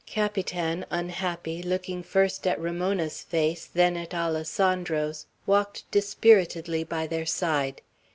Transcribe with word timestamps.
Capitan, 0.07 0.83
unhappy, 0.89 1.61
looking 1.61 2.01
first 2.01 2.47
at 2.47 2.59
Ramona's 2.59 3.21
face, 3.21 3.69
then 3.71 3.95
at 3.95 4.15
Alessandro's, 4.15 5.27
walked 5.45 5.83
dispiritedly 5.91 6.83
by 6.83 7.05
their 7.05 7.27
side. 7.27 7.83